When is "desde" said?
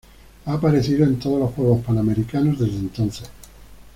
2.57-2.75